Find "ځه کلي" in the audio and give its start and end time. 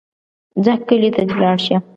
0.63-1.09